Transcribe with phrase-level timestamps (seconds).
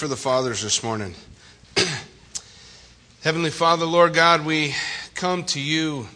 [0.00, 1.14] for the fathers this morning.
[3.22, 4.74] Heavenly Father, Lord God, we
[5.14, 6.08] come to you,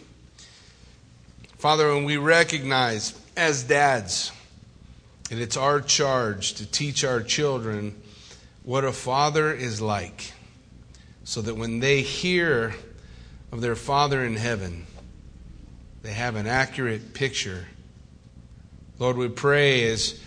[1.59, 4.31] Father, and we recognize as dads
[5.29, 8.01] that it's our charge to teach our children
[8.63, 10.33] what a father is like,
[11.23, 12.73] so that when they hear
[13.51, 14.87] of their Father in heaven,
[16.01, 17.67] they have an accurate picture.
[18.97, 20.19] Lord, we pray as,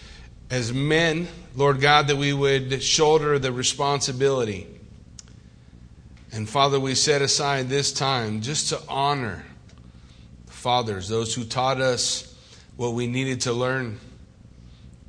[0.50, 4.66] as men, Lord God, that we would shoulder the responsibility
[6.32, 9.44] and Father, we set aside this time just to honor
[10.46, 12.34] the fathers, those who taught us
[12.76, 13.98] what we needed to learn,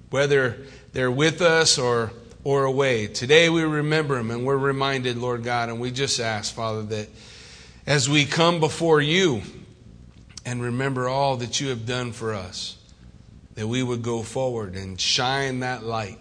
[0.10, 0.58] whether
[0.94, 2.12] they're with us or,
[2.44, 3.08] or away.
[3.08, 7.10] Today we remember them and we're reminded, Lord God, and we just ask, Father, that
[7.86, 9.42] as we come before you
[10.46, 12.78] and remember all that you have done for us,
[13.60, 16.18] that we would go forward and shine that light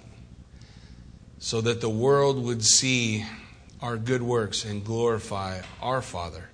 [1.38, 3.24] so that the world would see
[3.80, 6.48] our good works and glorify our Father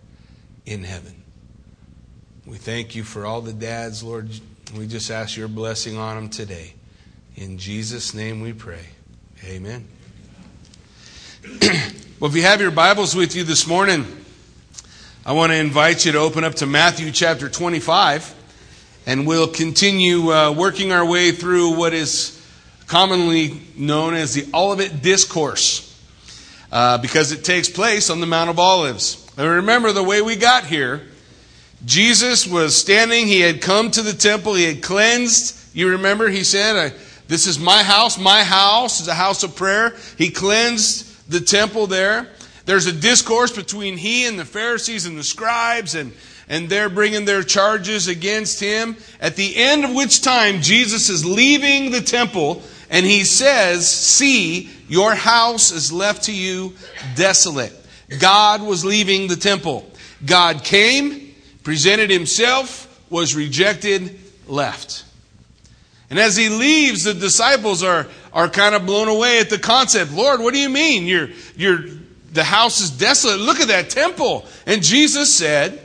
[0.67, 1.15] in heaven.
[2.45, 4.29] We thank you for all the dads, Lord.
[4.77, 6.75] We just ask your blessing on them today.
[7.35, 8.85] In Jesus' name we pray.
[9.43, 9.89] Amen.
[12.21, 14.05] well, if you have your Bibles with you this morning,
[15.25, 18.44] I want to invite you to open up to Matthew chapter 25,
[19.07, 22.41] and we'll continue uh, working our way through what is
[22.87, 25.91] commonly known as the Olivet Discourse
[26.73, 29.31] uh, because it takes place on the Mount of Olives.
[29.37, 31.03] And remember the way we got here.
[31.85, 35.77] Jesus was standing, he had come to the temple, he had cleansed.
[35.77, 36.95] You remember, he said,
[37.29, 39.95] This is my house, my house is a house of prayer.
[40.17, 42.29] He cleansed the temple there.
[42.65, 46.13] There's a discourse between he and the Pharisees and the scribes, and,
[46.49, 48.97] and they're bringing their charges against him.
[49.21, 54.71] At the end of which time, Jesus is leaving the temple and he says, See,
[54.89, 56.75] your house is left to you
[57.17, 57.73] desolate.
[58.19, 59.91] God was leaving the temple.
[60.25, 65.05] God came, presented himself, was rejected, left.
[66.11, 70.13] And as he leaves, the disciples are, are kind of blown away at the concept.
[70.13, 71.07] Lord, what do you mean?
[71.07, 71.81] You're, you're,
[72.33, 73.41] the house is desolate.
[73.41, 74.47] Look at that temple.
[74.67, 75.81] And Jesus said,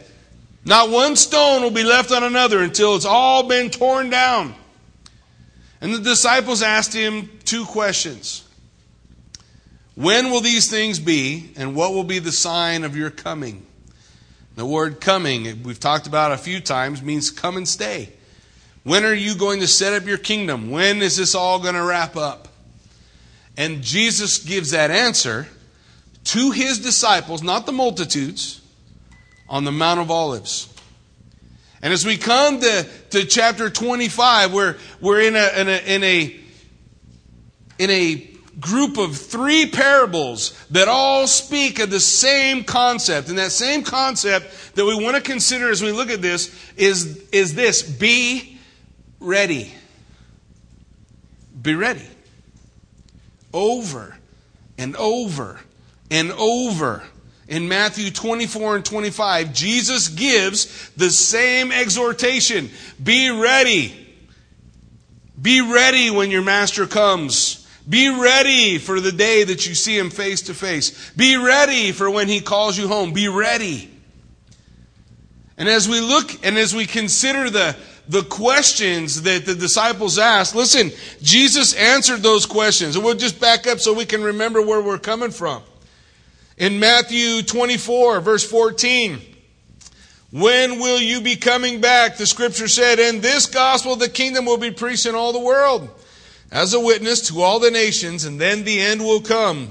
[0.65, 4.55] Not one stone will be left on another until it's all been torn down.
[5.81, 8.47] And the disciples asked him two questions
[9.95, 13.65] When will these things be, and what will be the sign of your coming?
[14.55, 18.09] The word coming, we've talked about a few times, means come and stay.
[18.83, 20.69] When are you going to set up your kingdom?
[20.69, 22.49] When is this all going to wrap up?
[23.55, 25.47] And Jesus gives that answer
[26.25, 28.58] to his disciples, not the multitudes,
[29.49, 30.73] on the Mount of Olives.
[31.81, 36.03] And as we come to, to chapter 25, we're, we're in, a, in, a, in,
[36.03, 36.39] a,
[37.79, 38.29] in a
[38.59, 43.29] group of three parables that all speak of the same concept.
[43.29, 47.27] And that same concept that we want to consider as we look at this is,
[47.31, 48.59] is this be
[49.19, 49.73] ready.
[51.61, 52.07] Be ready.
[53.53, 54.17] Over
[54.77, 55.59] and over
[56.11, 57.03] and over
[57.49, 62.69] in Matthew 24 and 25, Jesus gives the same exhortation
[63.03, 64.07] Be ready.
[65.41, 67.67] Be ready when your master comes.
[67.87, 71.11] Be ready for the day that you see him face to face.
[71.11, 73.13] Be ready for when he calls you home.
[73.13, 73.89] Be ready.
[75.57, 77.75] And as we look and as we consider the,
[78.09, 82.95] the questions that the disciples asked, listen, Jesus answered those questions.
[82.95, 85.63] And we'll just back up so we can remember where we're coming from.
[86.59, 89.21] In Matthew 24, verse 14,
[90.31, 92.17] when will you be coming back?
[92.17, 95.89] The scripture said, and this gospel the kingdom will be preached in all the world
[96.51, 99.69] as a witness to all the nations, and then the end will come.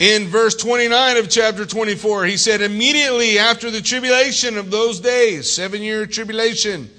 [0.00, 5.50] In verse 29 of chapter 24, he said, immediately after the tribulation of those days,
[5.50, 6.90] seven year tribulation,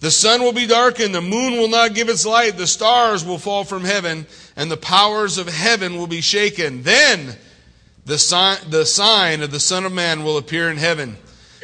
[0.00, 3.38] the sun will be darkened, the moon will not give its light, the stars will
[3.38, 6.82] fall from heaven, and the powers of heaven will be shaken.
[6.82, 7.36] Then
[8.06, 11.16] the sign, the sign of the Son of Man will appear in heaven.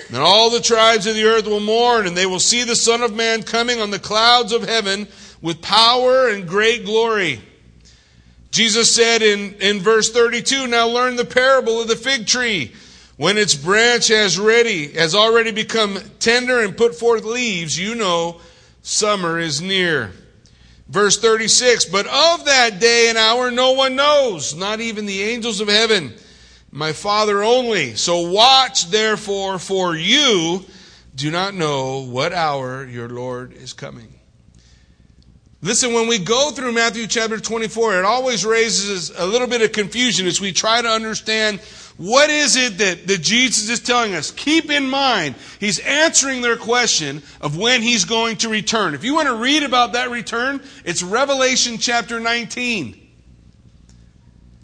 [0.09, 3.01] And all the tribes of the earth will mourn, and they will see the Son
[3.01, 5.07] of Man coming on the clouds of heaven
[5.41, 7.41] with power and great glory.
[8.51, 12.73] Jesus said in, in verse 32, Now learn the parable of the fig tree.
[13.17, 18.41] When its branch has ready, has already become tender and put forth leaves, you know
[18.83, 20.11] summer is near.
[20.89, 25.61] Verse 36, But of that day and hour no one knows, not even the angels
[25.61, 26.13] of heaven
[26.73, 27.95] my Father only.
[27.95, 30.65] So watch therefore, for you
[31.15, 34.19] do not know what hour your Lord is coming.
[35.61, 39.71] Listen, when we go through Matthew chapter 24, it always raises a little bit of
[39.71, 41.61] confusion as we try to understand
[41.99, 44.33] what is it that, that Jesus is telling us.
[44.33, 48.95] Keep in mind, he's answering their question of when he's going to return.
[48.95, 53.02] If you want to read about that return, it's Revelation chapter 19.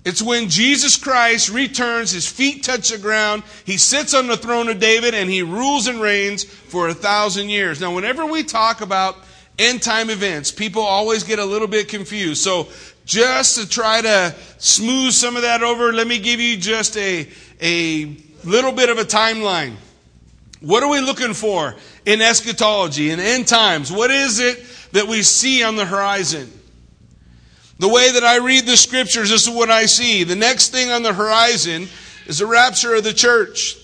[0.04, 4.68] It's when Jesus Christ returns, his feet touch the ground, he sits on the throne
[4.68, 7.80] of David, and he rules and reigns for a thousand years.
[7.80, 9.16] Now, whenever we talk about
[9.58, 12.42] end time events, people always get a little bit confused.
[12.42, 12.68] So,
[13.04, 17.26] just to try to smooth some of that over, let me give you just a,
[17.60, 19.74] a little bit of a timeline.
[20.60, 21.74] What are we looking for
[22.04, 23.92] in eschatology, in end times?
[23.92, 24.62] What is it
[24.92, 26.52] that we see on the horizon?
[27.78, 30.24] The way that I read the scriptures, this is what I see.
[30.24, 31.88] The next thing on the horizon
[32.26, 33.76] is the rapture of the church,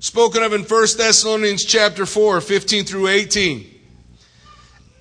[0.00, 3.76] spoken of in 1 Thessalonians chapter 4, 15 through 18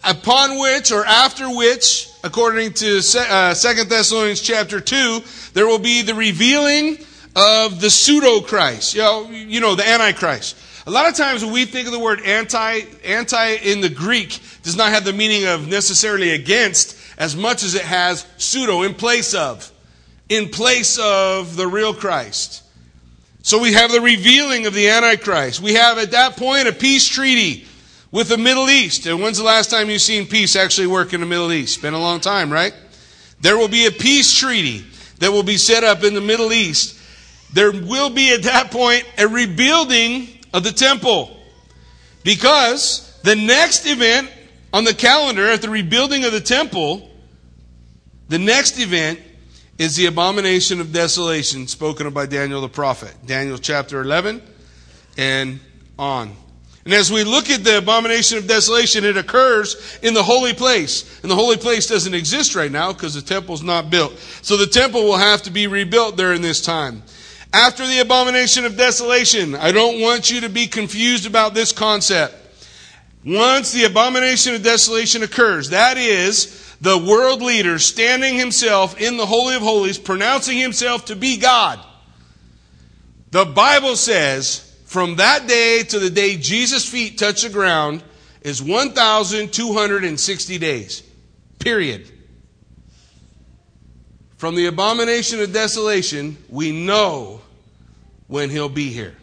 [0.05, 5.21] upon which or after which, according to uh, Second Thessalonians chapter 2,
[5.53, 6.97] there will be the revealing
[7.35, 8.93] of the pseudo Christ.
[8.95, 10.55] You know, you know, the Antichrist.
[10.87, 14.39] A lot of times when we think of the word anti, anti in the Greek
[14.61, 18.93] does not have the meaning of necessarily against as much as it has pseudo, in
[18.93, 19.71] place of.
[20.29, 22.63] In place of the real Christ.
[23.41, 25.61] So we have the revealing of the Antichrist.
[25.61, 27.67] We have at that point a peace treaty
[28.11, 29.05] with the Middle East.
[29.05, 31.81] And when's the last time you've seen peace actually work in the Middle East?
[31.81, 32.73] Been a long time, right?
[33.41, 34.83] There will be a peace treaty
[35.19, 36.99] that will be set up in the Middle East.
[37.53, 41.37] There will be at that point a rebuilding of the temple.
[42.23, 44.31] Because the next event
[44.75, 47.09] on the calendar at the rebuilding of the temple,
[48.27, 49.21] the next event
[49.77, 53.15] is the abomination of desolation spoken of by Daniel the prophet.
[53.25, 54.41] Daniel chapter 11
[55.17, 55.61] and
[55.97, 56.35] on.
[56.83, 61.21] And as we look at the abomination of desolation, it occurs in the holy place.
[61.21, 64.17] And the holy place doesn't exist right now because the temple's not built.
[64.41, 67.01] So the temple will have to be rebuilt during this time.
[67.53, 72.44] After the abomination of desolation, I don't want you to be confused about this concept.
[73.25, 79.25] Once the abomination of desolation occurs, that is the world leader standing himself in the
[79.25, 81.79] Holy of Holies, pronouncing himself to be God.
[83.31, 88.03] The Bible says from that day to the day Jesus' feet touch the ground
[88.41, 91.01] is 1,260 days.
[91.57, 92.11] Period.
[94.37, 97.41] From the abomination of desolation, we know
[98.27, 99.15] when he'll be here.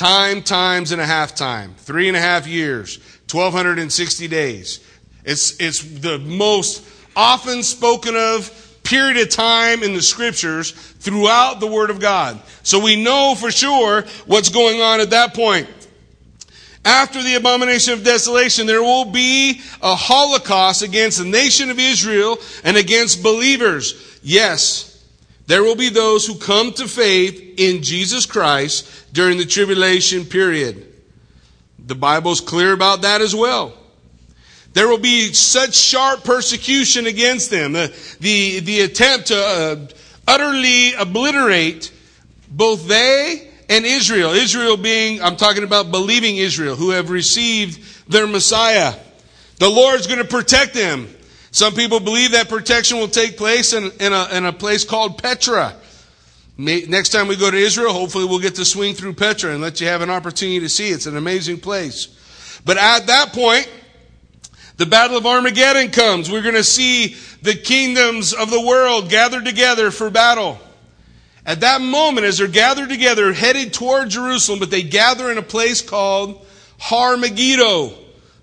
[0.00, 1.74] Time, times and a half time.
[1.76, 3.00] Three and a half years.
[3.30, 4.80] 1,260 days.
[5.26, 11.66] It's, it's the most often spoken of period of time in the scriptures throughout the
[11.66, 12.40] Word of God.
[12.62, 15.68] So we know for sure what's going on at that point.
[16.82, 22.38] After the abomination of desolation, there will be a holocaust against the nation of Israel
[22.64, 24.18] and against believers.
[24.22, 24.89] Yes,
[25.50, 30.86] there will be those who come to faith in Jesus Christ during the tribulation period.
[31.76, 33.72] The Bible's clear about that as well.
[34.74, 37.72] There will be such sharp persecution against them.
[37.72, 39.88] The, the, the attempt to uh,
[40.28, 41.90] utterly obliterate
[42.48, 44.30] both they and Israel.
[44.30, 48.94] Israel being, I'm talking about believing Israel, who have received their Messiah.
[49.58, 51.12] The Lord's going to protect them.
[51.52, 55.20] Some people believe that protection will take place in, in, a, in a place called
[55.20, 55.74] Petra.
[56.56, 59.60] May, next time we go to Israel, hopefully we'll get to swing through Petra and
[59.60, 60.90] let you have an opportunity to see.
[60.90, 62.08] It's an amazing place.
[62.64, 63.68] But at that point,
[64.76, 66.30] the Battle of Armageddon comes.
[66.30, 70.58] We're going to see the kingdoms of the world gathered together for battle.
[71.44, 75.42] At that moment, as they're gathered together, headed toward Jerusalem, but they gather in a
[75.42, 76.46] place called
[76.78, 77.92] Har Megiddo,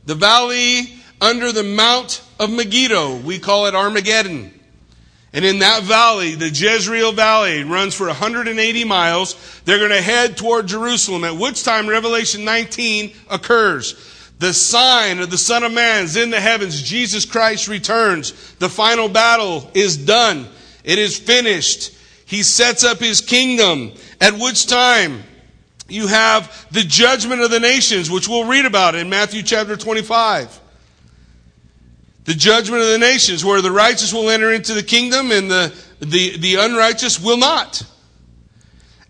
[0.05, 3.17] the valley under the Mount of Megiddo.
[3.17, 4.53] We call it Armageddon.
[5.33, 9.35] And in that valley, the Jezreel Valley runs for 180 miles.
[9.65, 13.95] They're going to head toward Jerusalem, at which time Revelation 19 occurs.
[14.39, 16.81] The sign of the Son of Man is in the heavens.
[16.81, 18.31] Jesus Christ returns.
[18.55, 20.47] The final battle is done.
[20.83, 21.93] It is finished.
[22.25, 25.23] He sets up his kingdom, at which time
[25.89, 30.61] you have the judgment of the nations, which we'll read about in Matthew chapter 25.
[32.27, 35.73] The judgment of the nations, where the righteous will enter into the kingdom and the,
[36.01, 37.81] the, the unrighteous will not.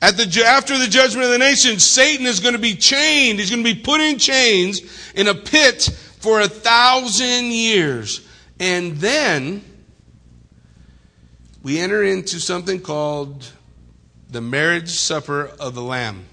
[0.04, 3.40] At the, after the judgment of the nations, Satan is going to be chained.
[3.40, 4.82] He's going to be put in chains
[5.16, 8.22] in a pit for a thousand years.
[8.60, 9.64] And then
[11.64, 13.52] we enter into something called
[14.30, 16.26] the marriage supper of the Lamb.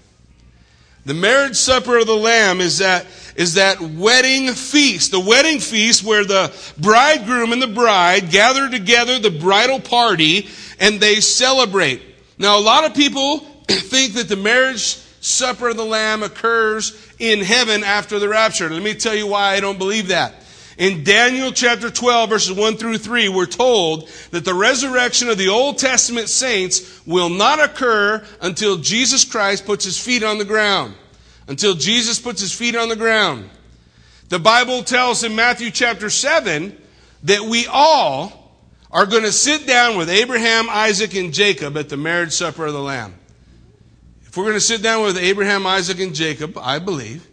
[1.05, 6.03] The marriage supper of the Lamb is that, is that wedding feast, the wedding feast
[6.03, 12.01] where the bridegroom and the bride gather together, the bridal party, and they celebrate.
[12.39, 17.39] Now, a lot of people think that the marriage supper of the Lamb occurs in
[17.41, 18.67] heaven after the rapture.
[18.67, 20.33] Let me tell you why I don't believe that.
[20.77, 25.47] In Daniel chapter 12 verses 1 through 3, we're told that the resurrection of the
[25.47, 30.93] Old Testament saints will not occur until Jesus Christ puts his feet on the ground.
[31.47, 33.49] Until Jesus puts his feet on the ground.
[34.29, 36.75] The Bible tells in Matthew chapter 7
[37.23, 38.51] that we all
[38.91, 42.73] are going to sit down with Abraham, Isaac, and Jacob at the marriage supper of
[42.73, 43.13] the Lamb.
[44.23, 47.27] If we're going to sit down with Abraham, Isaac, and Jacob, I believe,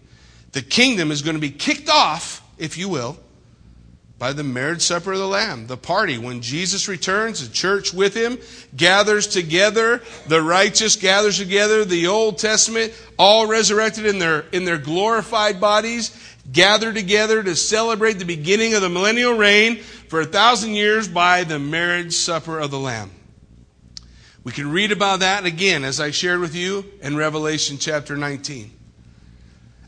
[0.52, 3.18] the kingdom is going to be kicked off, if you will,
[4.22, 6.16] by the marriage supper of the Lamb, the party.
[6.16, 8.38] When Jesus returns, the church with him
[8.76, 14.78] gathers together, the righteous gathers together, the Old Testament, all resurrected in their, in their
[14.78, 16.16] glorified bodies,
[16.52, 21.42] gather together to celebrate the beginning of the millennial reign for a thousand years by
[21.42, 23.10] the marriage supper of the Lamb.
[24.44, 28.70] We can read about that again, as I shared with you in Revelation chapter 19.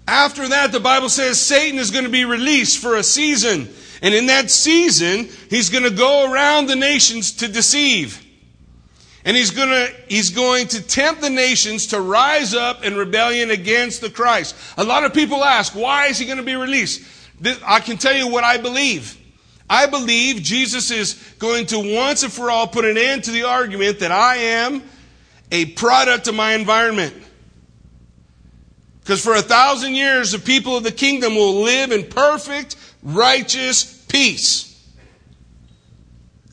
[0.09, 3.73] After that, the Bible says Satan is going to be released for a season.
[4.05, 8.23] And in that season, he's going to go around the nations to deceive.
[9.25, 13.51] And he's going to, he's going to tempt the nations to rise up in rebellion
[13.51, 14.57] against the Christ.
[14.77, 17.03] A lot of people ask, why is he going to be released?
[17.65, 19.19] I can tell you what I believe.
[19.71, 23.45] I believe Jesus is going to once and for all put an end to the
[23.45, 24.83] argument that I am
[25.51, 27.15] a product of my environment.
[29.01, 33.94] Because for a thousand years, the people of the kingdom will live in perfect, righteous
[34.15, 34.71] peace.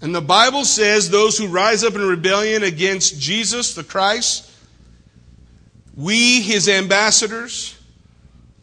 [0.01, 4.51] And the Bible says those who rise up in rebellion against Jesus, the Christ,
[5.95, 7.77] we, his ambassadors,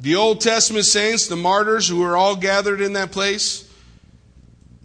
[0.00, 3.72] the Old Testament saints, the martyrs who are all gathered in that place,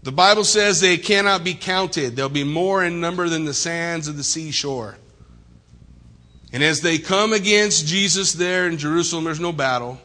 [0.03, 2.15] the Bible says they cannot be counted.
[2.15, 4.95] They'll be more in number than the sands of the seashore.
[6.51, 9.99] And as they come against Jesus there in Jerusalem, there's no battle.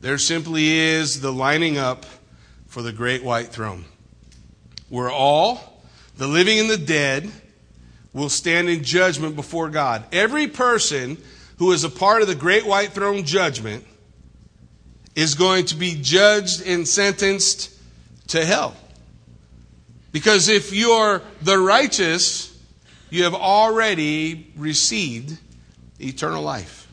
[0.00, 2.06] There simply is the lining up
[2.74, 3.84] for the great white throne.
[4.88, 5.80] Where all,
[6.16, 7.30] the living and the dead,
[8.12, 10.04] will stand in judgment before God.
[10.10, 11.16] Every person
[11.58, 13.86] who is a part of the great white throne judgment
[15.14, 17.70] is going to be judged and sentenced
[18.30, 18.74] to hell.
[20.10, 22.60] Because if you're the righteous,
[23.08, 25.38] you have already received
[26.00, 26.88] eternal life.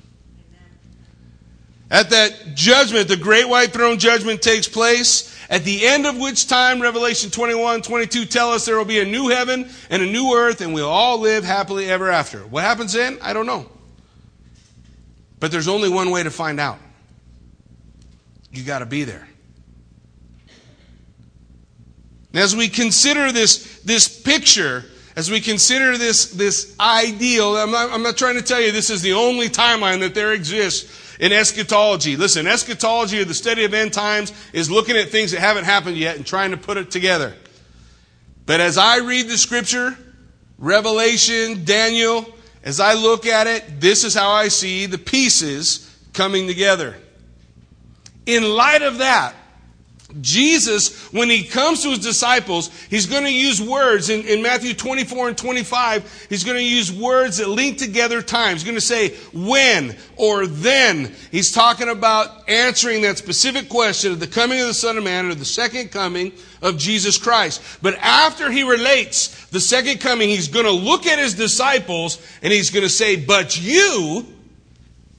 [1.90, 6.48] At that judgment, the great white throne judgment takes place, at the end of which
[6.48, 10.34] time, Revelation 21, 22 tell us there will be a new heaven and a new
[10.34, 12.40] earth, and we'll all live happily ever after.
[12.40, 13.20] What happens then?
[13.22, 13.70] I don't know.
[15.42, 16.80] But there's only one way to find out.
[18.54, 19.28] You got to be there.
[22.34, 24.86] as we consider this, this picture,
[25.18, 28.90] as we consider this, this ideal, I'm not, I'm not trying to tell you this
[28.90, 32.18] is the only timeline that there exists in eschatology.
[32.18, 35.96] Listen, eschatology or the study of end times is looking at things that haven't happened
[35.96, 37.34] yet and trying to put it together.
[38.48, 39.96] But as I read the scripture,
[40.58, 42.26] Revelation, Daniel,
[42.64, 46.98] as I look at it, this is how I see the pieces coming together.
[48.26, 49.36] In light of that,
[50.20, 54.74] Jesus, when he comes to his disciples, he's going to use words in, in, Matthew
[54.74, 56.28] 24 and 25.
[56.30, 58.56] He's going to use words that link together time.
[58.56, 61.16] He's going to say when or then.
[61.32, 65.28] He's talking about answering that specific question of the coming of the Son of Man
[65.28, 67.62] or the second coming of Jesus Christ.
[67.82, 72.52] But after he relates the second coming, he's going to look at his disciples and
[72.52, 74.26] he's going to say, But you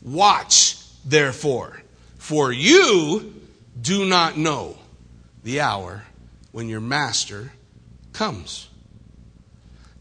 [0.02, 1.82] watch, therefore,
[2.18, 3.40] for you
[3.80, 4.76] do not know
[5.42, 6.04] the hour
[6.52, 7.52] when your master
[8.12, 8.68] comes.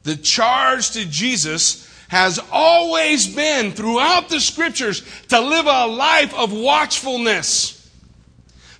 [0.03, 6.51] The charge to Jesus has always been throughout the scriptures to live a life of
[6.51, 7.89] watchfulness,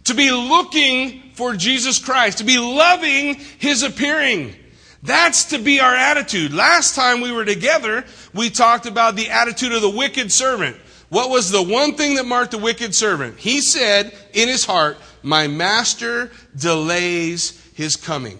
[0.04, 4.56] to be looking for Jesus Christ, to be loving his appearing.
[5.04, 6.54] That's to be our attitude.
[6.54, 8.04] Last time we were together,
[8.34, 10.76] we talked about the attitude of the wicked servant.
[11.10, 13.38] What was the one thing that marked the wicked servant?
[13.38, 18.40] He said in his heart, my master delays his coming.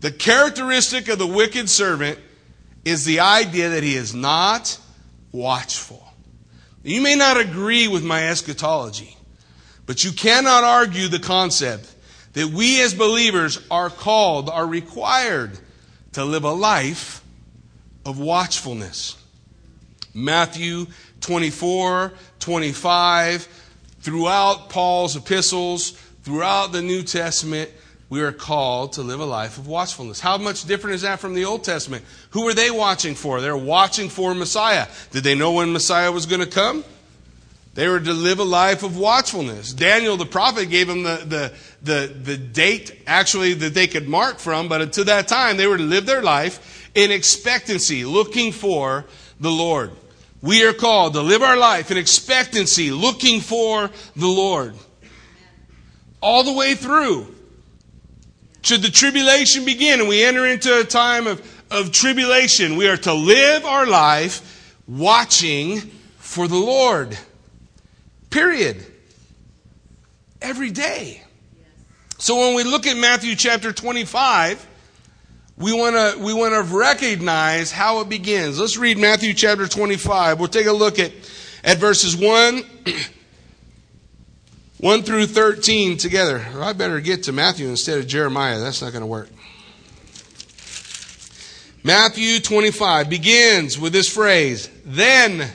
[0.00, 2.18] The characteristic of the wicked servant
[2.84, 4.78] is the idea that he is not
[5.32, 6.06] watchful.
[6.82, 9.16] You may not agree with my eschatology,
[9.86, 11.90] but you cannot argue the concept
[12.34, 15.58] that we as believers are called, are required
[16.12, 17.22] to live a life
[18.04, 19.16] of watchfulness.
[20.12, 20.86] Matthew
[21.22, 23.63] 24, 25,
[24.04, 25.92] throughout Paul's epistles,
[26.24, 27.70] throughout the New Testament,
[28.10, 30.20] we are called to live a life of watchfulness.
[30.20, 32.04] How much different is that from the Old Testament?
[32.30, 33.40] Who were they watching for?
[33.40, 34.86] They're watching for Messiah.
[35.10, 36.84] Did they know when Messiah was going to come?
[37.72, 39.72] They were to live a life of watchfulness.
[39.72, 44.38] Daniel the prophet gave them the, the, the, the date actually that they could mark
[44.38, 49.06] from, but until that time they were to live their life in expectancy, looking for
[49.40, 49.92] the Lord.
[50.44, 54.74] We are called to live our life in expectancy, looking for the Lord.
[56.20, 57.34] All the way through.
[58.60, 62.98] Should the tribulation begin and we enter into a time of, of tribulation, we are
[62.98, 65.80] to live our life watching
[66.18, 67.16] for the Lord.
[68.28, 68.84] Period.
[70.42, 71.22] Every day.
[72.18, 74.66] So when we look at Matthew chapter 25,
[75.56, 78.58] we want to we want to recognize how it begins.
[78.58, 80.38] Let's read Matthew chapter 25.
[80.38, 81.12] We'll take a look at
[81.62, 82.62] at verses 1
[84.80, 86.44] 1 through 13 together.
[86.56, 88.58] I better get to Matthew instead of Jeremiah.
[88.58, 89.30] That's not going to work.
[91.82, 95.50] Matthew 25 begins with this phrase Then,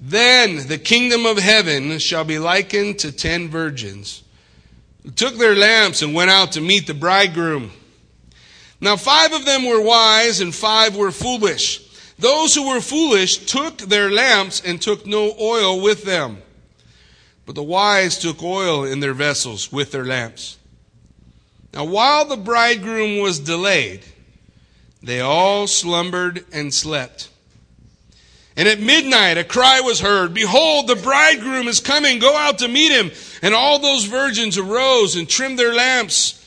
[0.00, 4.22] then the kingdom of heaven shall be likened to ten virgins
[5.02, 7.72] who took their lamps and went out to meet the bridegroom.
[8.82, 11.80] Now, five of them were wise and five were foolish.
[12.18, 16.42] Those who were foolish took their lamps and took no oil with them.
[17.46, 20.58] But the wise took oil in their vessels with their lamps.
[21.72, 24.02] Now, while the bridegroom was delayed,
[25.00, 27.28] they all slumbered and slept.
[28.56, 32.68] And at midnight a cry was heard, Behold, the bridegroom is coming, go out to
[32.68, 33.12] meet him.
[33.42, 36.41] And all those virgins arose and trimmed their lamps.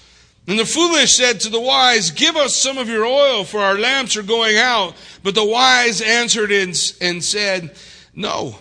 [0.48, 3.78] And the foolish said to the wise, Give us some of your oil, for our
[3.78, 4.96] lamps are going out.
[5.24, 7.76] But the wise answered and said,
[8.14, 8.56] No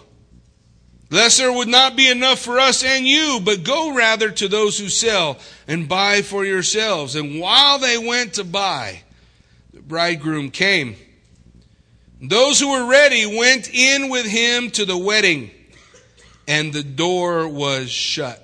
[1.15, 4.79] lest there would not be enough for us and you, but go rather to those
[4.79, 5.39] who sell
[5.69, 7.15] and buy for yourselves.
[7.15, 9.03] And while they went to buy,
[9.73, 10.97] the bridegroom came.
[12.21, 15.53] Those who were ready went in with him to the wedding,
[16.49, 18.44] and the door was shut.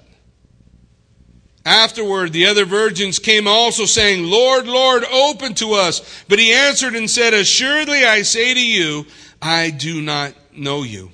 [1.64, 6.24] Afterward, the other virgins came also, saying, Lord, Lord, open to us.
[6.26, 9.06] But he answered and said, Assuredly I say to you,
[9.42, 11.10] I do not know you.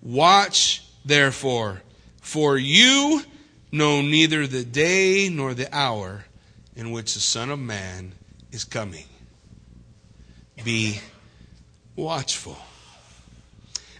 [0.00, 1.82] Watch therefore,
[2.20, 3.22] for you
[3.70, 6.24] know neither the day nor the hour
[6.74, 8.12] in which the Son of Man
[8.50, 9.04] is coming.
[10.64, 11.00] Be
[11.96, 12.56] watchful.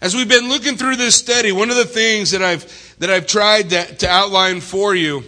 [0.00, 3.26] As we've been looking through this study, one of the things that I've, that I've
[3.26, 5.24] tried to, to outline for you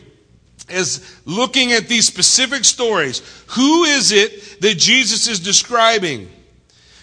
[0.69, 3.21] is looking at these specific stories.
[3.49, 6.31] Who is it that Jesus is describing?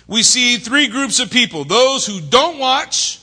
[0.08, 3.20] We see three groups of people those who don't watch,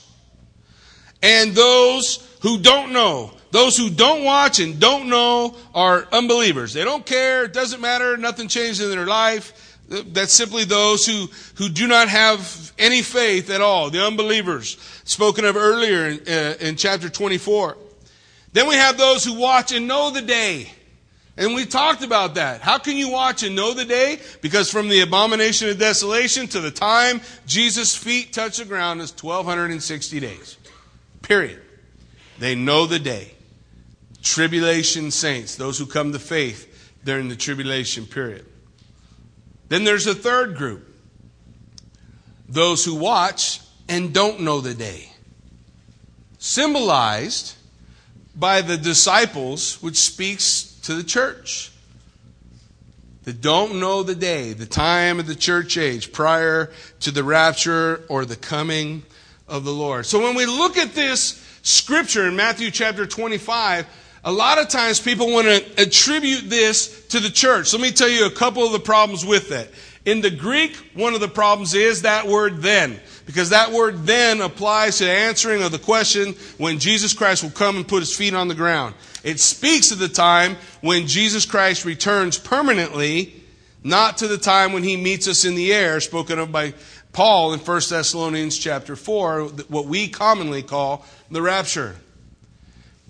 [1.23, 3.31] and those who don't know.
[3.49, 6.73] Those who don't watch and don't know are unbelievers.
[6.73, 7.45] They don't care.
[7.45, 8.15] It doesn't matter.
[8.15, 9.79] Nothing changed in their life.
[9.89, 13.89] That's simply those who, who do not have any faith at all.
[13.89, 14.77] The unbelievers
[15.09, 17.75] spoken of earlier in, uh, in chapter 24.
[18.53, 20.71] Then we have those who watch and know the day.
[21.35, 22.61] And we talked about that.
[22.61, 24.19] How can you watch and know the day?
[24.41, 29.11] Because from the abomination of desolation to the time Jesus' feet touch the ground is
[29.11, 30.57] 1260 days.
[31.23, 31.59] Period.
[32.37, 33.33] They know the day.
[34.21, 38.45] Tribulation saints, those who come to faith during the tribulation period.
[39.69, 40.85] Then there's a third group
[42.47, 45.09] those who watch and don't know the day.
[46.37, 47.55] Symbolized
[48.35, 51.71] by the disciples, which speaks to the church.
[53.23, 56.71] That don't know the day, the time of the church age prior
[57.01, 59.03] to the rapture or the coming
[59.47, 60.05] of the Lord.
[60.05, 63.85] So when we look at this scripture in Matthew chapter 25,
[64.23, 67.73] a lot of times people want to attribute this to the church.
[67.73, 69.69] Let me tell you a couple of the problems with that.
[70.09, 72.99] In the Greek, one of the problems is that word then.
[73.27, 77.51] Because that word then applies to the answering of the question when Jesus Christ will
[77.51, 78.95] come and put his feet on the ground.
[79.23, 83.43] It speaks of the time when Jesus Christ returns permanently,
[83.83, 86.73] not to the time when he meets us in the air, spoken of by
[87.13, 91.95] Paul in 1 Thessalonians chapter 4, what we commonly call the rapture.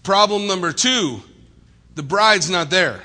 [0.04, 1.22] Problem number two
[1.96, 3.02] the bride's not there.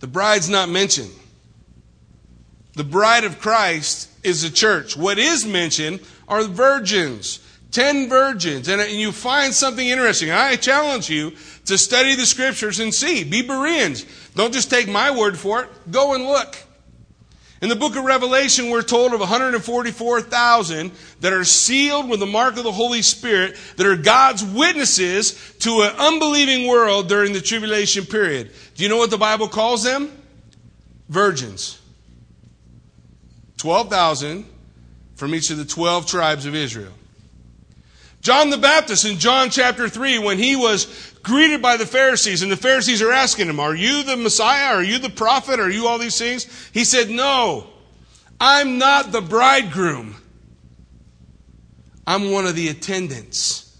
[0.00, 1.12] The bride's not mentioned.
[2.74, 4.96] The bride of Christ is the church.
[4.96, 7.40] What is mentioned are the virgins.
[7.70, 8.68] Ten virgins.
[8.68, 10.30] Uh, and you find something interesting.
[10.30, 11.32] I challenge you
[11.66, 13.24] to study the scriptures and see.
[13.24, 14.04] Be Bereans.
[14.34, 15.70] Don't just take my word for it.
[15.90, 16.56] Go and look.
[17.62, 22.58] In the book of Revelation, we're told of 144,000 that are sealed with the mark
[22.58, 28.04] of the Holy Spirit, that are God's witnesses to an unbelieving world during the tribulation
[28.04, 28.50] period.
[28.74, 30.12] Do you know what the Bible calls them?
[31.08, 31.80] Virgins.
[33.64, 34.44] 12,000
[35.14, 36.92] from each of the 12 tribes of Israel.
[38.20, 42.52] John the Baptist in John chapter 3, when he was greeted by the Pharisees, and
[42.52, 44.74] the Pharisees are asking him, Are you the Messiah?
[44.74, 45.60] Are you the prophet?
[45.60, 46.46] Are you all these things?
[46.74, 47.66] He said, No,
[48.38, 50.14] I'm not the bridegroom.
[52.06, 53.74] I'm one of the attendants.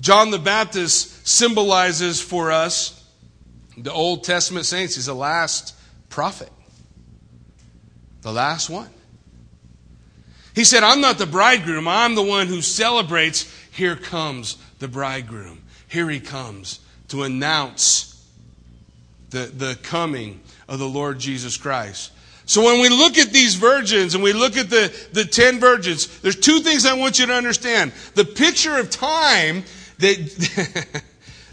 [0.00, 3.08] John the Baptist symbolizes for us
[3.76, 4.96] the Old Testament saints.
[4.96, 5.76] He's the last
[6.08, 6.50] prophet,
[8.22, 8.90] the last one.
[10.54, 13.52] He said, I'm not the bridegroom, I'm the one who celebrates.
[13.70, 15.62] Here comes the bridegroom.
[15.86, 18.26] Here he comes to announce
[19.30, 22.12] the, the coming of the Lord Jesus Christ.
[22.44, 26.20] So when we look at these virgins and we look at the, the ten virgins,
[26.20, 27.92] there's two things I want you to understand.
[28.14, 29.64] The picture of time
[29.98, 31.02] that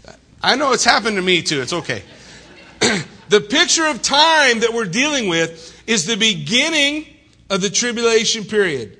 [0.42, 2.02] I know it's happened to me too, it's okay.
[3.28, 7.06] the picture of time that we're dealing with is the beginning
[7.50, 8.98] of the tribulation period.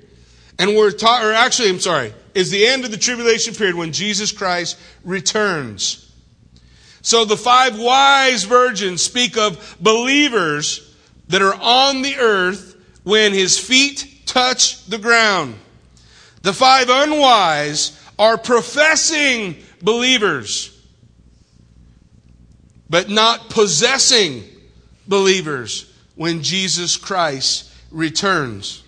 [0.59, 3.91] And we're taught, or actually, I'm sorry, is the end of the tribulation period when
[3.91, 6.03] Jesus Christ returns.
[7.01, 10.95] So the five wise virgins speak of believers
[11.27, 15.55] that are on the earth when his feet touch the ground.
[16.41, 20.73] The five unwise are professing believers,
[22.89, 24.43] but not possessing
[25.07, 25.86] believers
[26.17, 28.83] when Jesus Christ returns.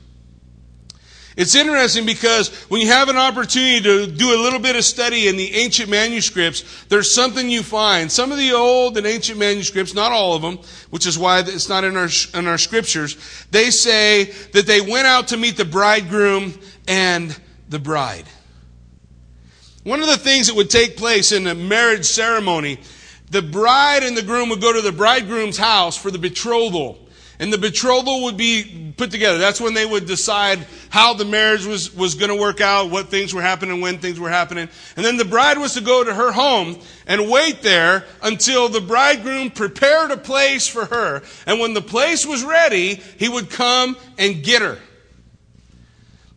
[1.38, 5.30] It's interesting because when you have an opportunity to do a little bit of study
[5.30, 8.12] in the ancient manuscripts, there's something you find.
[8.12, 11.70] Some of the old and ancient manuscripts, not all of them, which is why it's
[11.70, 13.16] not in our, in our scriptures,
[13.52, 17.40] they say that they went out to meet the bridegroom and
[17.70, 18.26] the bride.
[19.84, 22.82] One of the things that would take place in a marriage ceremony,
[23.32, 27.00] the bride and the groom would go to the bridegroom's house for the betrothal.
[27.42, 29.38] And the betrothal would be put together.
[29.38, 33.08] That's when they would decide how the marriage was, was going to work out, what
[33.08, 34.68] things were happening, when things were happening.
[34.98, 38.82] And then the bride was to go to her home and wait there until the
[38.82, 41.24] bridegroom prepared a place for her.
[41.46, 44.78] And when the place was ready, he would come and get her.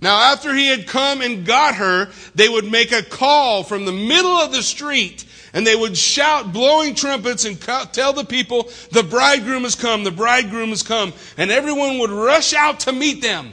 [0.01, 3.93] Now, after he had come and got her, they would make a call from the
[3.93, 9.03] middle of the street and they would shout, blowing trumpets, and tell the people, the
[9.03, 11.13] bridegroom has come, the bridegroom has come.
[11.37, 13.53] And everyone would rush out to meet them.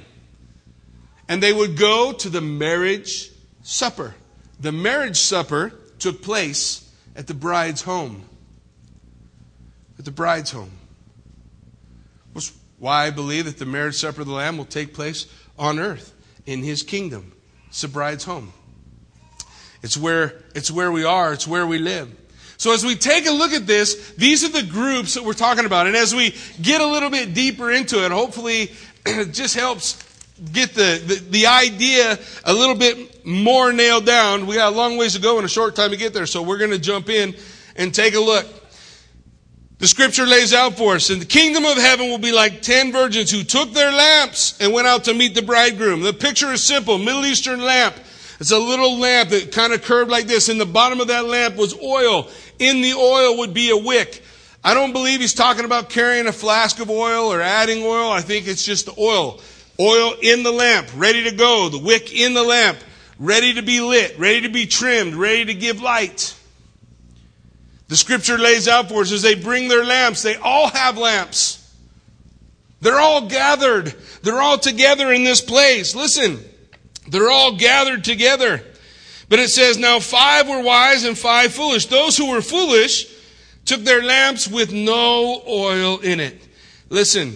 [1.27, 3.29] And they would go to the marriage
[3.63, 4.15] supper.
[4.59, 8.23] The marriage supper took place at the bride's home.
[9.97, 10.71] At the bride's home.
[12.33, 15.79] That's why I believe that the marriage supper of the Lamb will take place on
[15.79, 16.13] earth
[16.45, 17.33] in his kingdom.
[17.67, 18.53] It's the bride's home.
[19.81, 21.33] It's where, it's where we are.
[21.33, 22.15] It's where we live.
[22.57, 25.65] So as we take a look at this, these are the groups that we're talking
[25.65, 25.87] about.
[25.87, 28.71] And as we get a little bit deeper into it, hopefully
[29.05, 30.03] it just helps
[30.51, 34.45] get the, the, the, idea a little bit more nailed down.
[34.45, 36.25] We got a long ways to go and a short time to get there.
[36.25, 37.35] So we're going to jump in
[37.75, 38.45] and take a look.
[39.79, 42.91] The scripture lays out for us, and the kingdom of heaven will be like ten
[42.91, 46.01] virgins who took their lamps and went out to meet the bridegroom.
[46.01, 46.97] The picture is simple.
[46.97, 47.95] Middle Eastern lamp
[48.39, 50.47] it's a little lamp that kind of curved like this.
[50.47, 52.29] In the bottom of that lamp was oil.
[52.57, 54.23] In the oil would be a wick.
[54.63, 58.11] I don't believe he's talking about carrying a flask of oil or adding oil.
[58.11, 59.41] I think it's just the oil.
[59.79, 61.69] Oil in the lamp, ready to go.
[61.69, 62.77] The wick in the lamp,
[63.17, 66.35] ready to be lit, ready to be trimmed, ready to give light.
[67.87, 71.55] The scripture lays out for us as they bring their lamps, they all have lamps.
[72.81, 73.87] They're all gathered.
[74.23, 75.95] They're all together in this place.
[75.95, 76.39] Listen,
[77.09, 78.63] they're all gathered together.
[79.29, 81.85] But it says, Now five were wise and five foolish.
[81.85, 83.07] Those who were foolish
[83.65, 86.47] took their lamps with no oil in it.
[86.89, 87.35] Listen,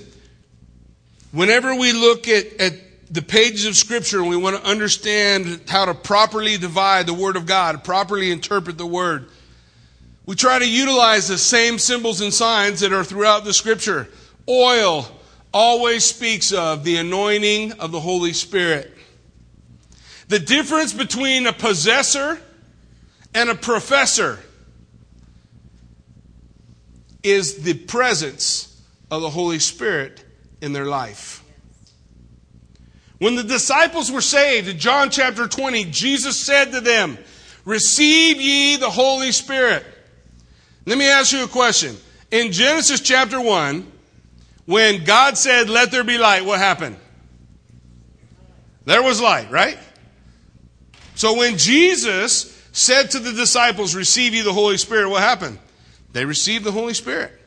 [1.31, 2.73] whenever we look at, at
[3.13, 7.35] the pages of Scripture and we want to understand how to properly divide the Word
[7.35, 9.29] of God, properly interpret the Word,
[10.25, 14.07] we try to utilize the same symbols and signs that are throughout the Scripture.
[14.49, 15.05] Oil
[15.53, 18.92] always speaks of the anointing of the Holy Spirit.
[20.27, 22.39] The difference between a possessor
[23.33, 24.39] and a professor
[27.23, 30.23] is the presence of the Holy Spirit
[30.61, 31.43] in their life.
[33.19, 37.17] When the disciples were saved in John chapter 20, Jesus said to them,
[37.63, 39.85] Receive ye the Holy Spirit.
[40.85, 41.95] Let me ask you a question.
[42.31, 43.91] In Genesis chapter 1,
[44.65, 46.97] When God said, Let there be light, what happened?
[48.85, 49.77] There was light, right?
[51.15, 55.59] So when Jesus said to the disciples, Receive you the Holy Spirit, what happened?
[56.11, 57.39] They received the Holy Spirit.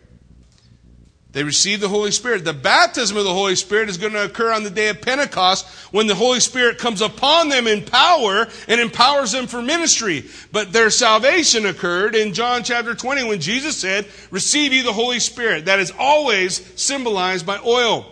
[1.37, 2.47] They received the Holy Spirit.
[2.47, 5.67] The baptism of the Holy Spirit is going to occur on the day of Pentecost
[5.93, 10.25] when the Holy Spirit comes upon them in power and empowers them for ministry.
[10.51, 15.21] But their salvation occurred in John chapter 20 when Jesus said, Receive you the Holy
[15.21, 15.67] Spirit.
[15.67, 18.11] That is always symbolized by oil.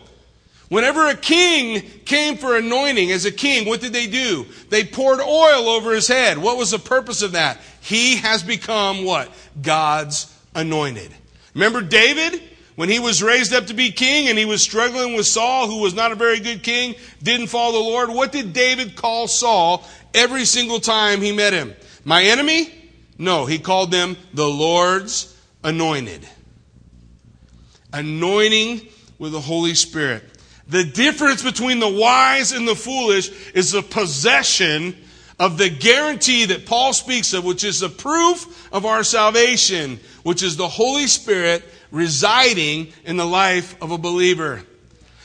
[0.69, 4.47] Whenever a king came for anointing as a king, what did they do?
[4.71, 6.39] They poured oil over his head.
[6.39, 7.61] What was the purpose of that?
[7.81, 9.31] He has become what?
[9.61, 11.11] God's anointed.
[11.55, 12.43] Remember David?
[12.77, 15.81] When he was raised up to be king and he was struggling with Saul, who
[15.81, 19.87] was not a very good king, didn't follow the Lord, what did David call Saul
[20.13, 21.73] every single time he met him?
[22.05, 22.75] My enemy?
[23.17, 26.27] No, he called them the Lord's anointed.
[27.93, 28.89] Anointing
[29.21, 30.25] with the Holy Spirit.
[30.69, 34.97] The difference between the wise and the foolish is the possession
[35.39, 40.43] of the guarantee that Paul speaks of, which is the proof of our salvation, which
[40.43, 44.63] is the Holy Spirit residing in the life of a believer.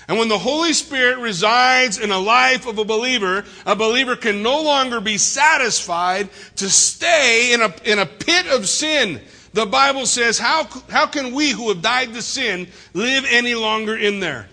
[0.07, 4.41] And when the Holy Spirit resides in a life of a believer, a believer can
[4.41, 9.21] no longer be satisfied to stay in a, in a pit of sin.
[9.53, 13.95] The Bible says, how, how can we who have died to sin live any longer
[13.95, 14.49] in there?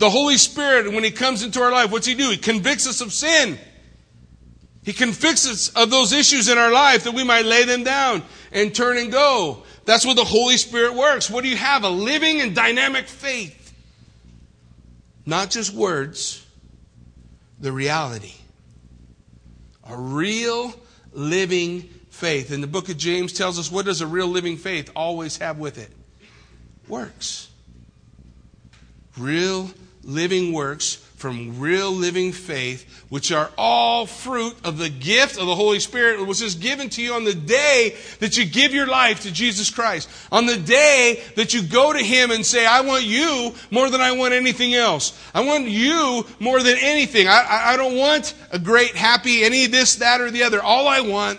[0.00, 2.30] The Holy Spirit, when He comes into our life, what's He do?
[2.30, 3.58] He convicts us of sin.
[4.82, 8.22] He convicts us of those issues in our life that we might lay them down
[8.50, 9.62] and turn and go.
[9.84, 11.28] That's where the Holy Spirit works.
[11.28, 11.84] What do you have?
[11.84, 13.74] A living and dynamic faith.
[15.26, 16.46] Not just words,
[17.60, 18.32] the reality.
[19.86, 20.72] A real
[21.12, 22.52] living faith.
[22.52, 25.58] And the book of James tells us what does a real living faith always have
[25.58, 25.90] with it?
[26.88, 27.50] Works.
[29.18, 29.70] Real
[30.14, 35.54] living works from real living faith, which are all fruit of the gift of the
[35.54, 39.20] Holy Spirit, which is given to you on the day that you give your life
[39.20, 40.08] to Jesus Christ.
[40.32, 44.00] On the day that you go to Him and say, I want you more than
[44.00, 45.12] I want anything else.
[45.34, 47.28] I want you more than anything.
[47.28, 50.62] I, I, I don't want a great, happy, any this, that, or the other.
[50.62, 51.38] All I want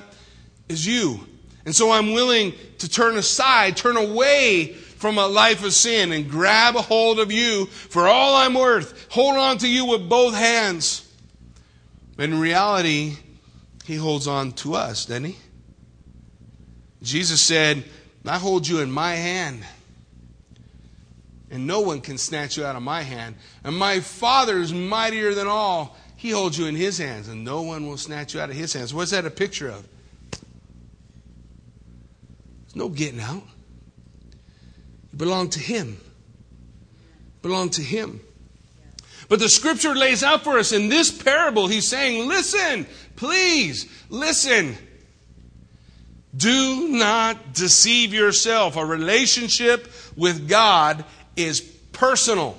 [0.69, 1.19] is you.
[1.65, 6.29] And so I'm willing to turn aside, turn away from a life of sin and
[6.29, 9.07] grab a hold of you for all I'm worth.
[9.09, 11.11] Hold on to you with both hands.
[12.15, 13.15] But in reality,
[13.83, 15.37] he holds on to us, doesn't he?
[17.01, 17.83] Jesus said,
[18.23, 19.63] I hold you in my hand.
[21.49, 23.37] And no one can snatch you out of my hand.
[23.63, 25.97] And my Father is mightier than all.
[26.15, 28.71] He holds you in his hands, and no one will snatch you out of his
[28.71, 28.93] hands.
[28.93, 29.87] What's that a picture of?
[32.61, 33.41] There's no getting out.
[35.11, 35.97] You belong to Him.
[37.41, 38.21] Belong to Him.
[39.29, 44.77] But the scripture lays out for us in this parable, he's saying, listen, please, listen.
[46.35, 48.75] Do not deceive yourself.
[48.75, 52.57] A relationship with God is personal.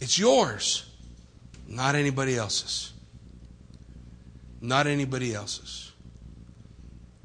[0.00, 0.88] It's yours,
[1.66, 2.92] not anybody else's.
[4.60, 5.85] Not anybody else's.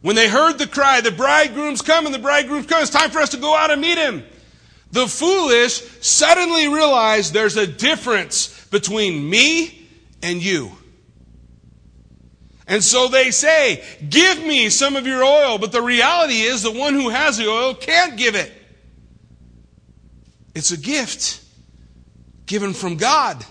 [0.02, 3.30] When they heard the cry, the bridegroom's coming, the bridegroom's coming, it's time for us
[3.30, 4.24] to go out and meet him.
[4.92, 9.88] The foolish suddenly realize there's a difference between me
[10.22, 10.72] and you.
[12.68, 15.58] And so they say, Give me some of your oil.
[15.58, 18.52] But the reality is, the one who has the oil can't give it.
[20.56, 21.42] It's a gift
[22.46, 23.46] given from God.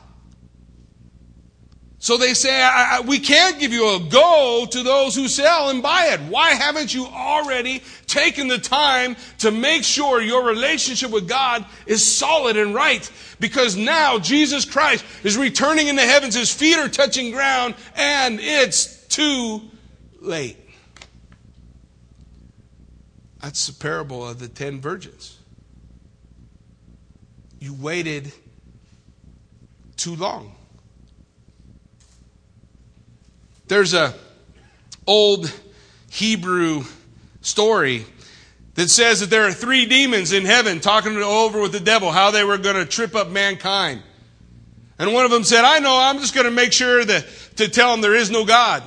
[2.03, 5.69] So they say, I, I, we can't give you a go to those who sell
[5.69, 6.21] and buy it.
[6.21, 12.11] Why haven't you already taken the time to make sure your relationship with God is
[12.11, 13.09] solid and right?
[13.39, 16.35] Because now Jesus Christ is returning in the heavens.
[16.35, 19.61] His feet are touching ground and it's too
[20.23, 20.57] late.
[23.43, 25.37] That's the parable of the ten virgins.
[27.59, 28.33] You waited
[29.99, 30.57] too long.
[33.71, 34.13] There's a
[35.07, 35.53] old
[36.11, 36.83] Hebrew
[37.41, 38.05] story
[38.75, 42.33] that says that there are three demons in heaven talking over with the devil how
[42.33, 44.03] they were going to trip up mankind.
[44.99, 47.25] And one of them said, I know, I'm just going to make sure that,
[47.59, 48.83] to tell them there is no God.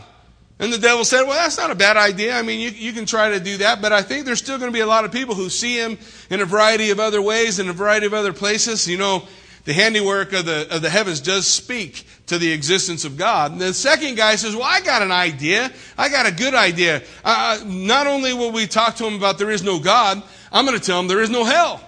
[0.59, 2.37] And the devil said, Well, that's not a bad idea.
[2.37, 4.69] I mean, you, you can try to do that, but I think there's still going
[4.69, 5.97] to be a lot of people who see him
[6.29, 8.85] in a variety of other ways, in a variety of other places.
[8.85, 9.23] You know,
[9.65, 13.51] the handiwork of the, of the heavens does speak to the existence of God.
[13.53, 15.71] And the second guy says, Well, I got an idea.
[15.97, 17.01] I got a good idea.
[17.23, 20.21] Uh, not only will we talk to him about there is no God,
[20.51, 21.81] I'm going to tell him there is no hell.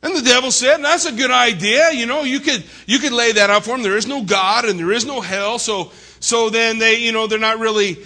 [0.00, 1.90] And the devil said, that's a good idea.
[1.90, 3.82] You know, you could, you could lay that out for him.
[3.82, 5.58] There is no God and there is no hell.
[5.58, 7.98] So, so then they, you know, they're not really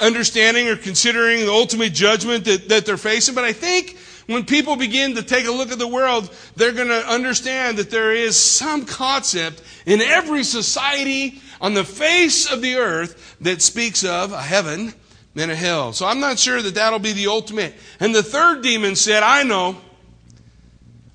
[0.00, 3.36] understanding or considering the ultimate judgment that, that they're facing.
[3.36, 3.96] But I think
[4.28, 7.90] when people begin to take a look at the world, they're going to understand that
[7.90, 14.04] there is some concept in every society on the face of the earth that speaks
[14.04, 14.92] of a heaven
[15.34, 15.94] and a hell.
[15.94, 17.72] So I'm not sure that that'll be the ultimate.
[18.00, 19.78] And the third demon said, I know.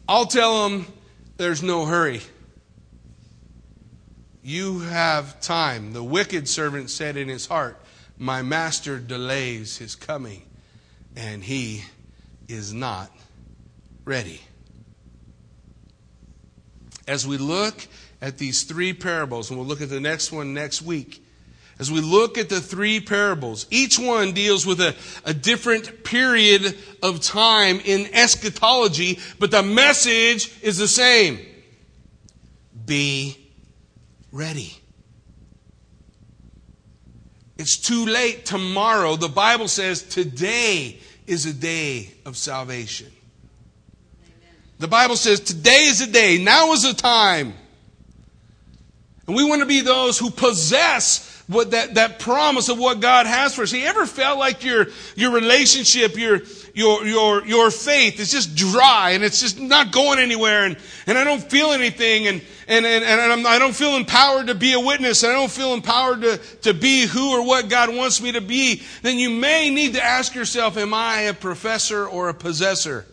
[0.09, 0.87] I'll tell them
[1.37, 2.21] there's no hurry.
[4.41, 5.93] You have time.
[5.93, 7.79] The wicked servant said in his heart,
[8.17, 10.41] My master delays his coming,
[11.15, 11.83] and he
[12.47, 13.11] is not
[14.05, 14.41] ready.
[17.07, 17.87] As we look
[18.21, 21.23] at these three parables, and we'll look at the next one next week,
[21.79, 26.77] as we look at the three parables, each one deals with a, a different period
[27.01, 31.39] of time in eschatology, but the message is the same.
[32.85, 33.37] Be
[34.31, 34.77] ready.
[37.57, 39.15] It's too late tomorrow.
[39.15, 43.11] The Bible says today is a day of salvation.
[44.79, 47.53] The Bible says today is a day, now is the time.
[49.27, 53.25] And we want to be those who possess what that, that promise of what God
[53.25, 53.71] has for us.
[53.71, 56.41] Have you ever felt like your, your relationship, your,
[56.73, 61.17] your, your, your faith is just dry and it's just not going anywhere and, and
[61.17, 64.73] I don't feel anything and, and, and, and I'm, I don't feel empowered to be
[64.73, 65.23] a witness.
[65.23, 68.41] And I don't feel empowered to, to be who or what God wants me to
[68.41, 68.81] be.
[69.01, 73.05] Then you may need to ask yourself, am I a professor or a possessor?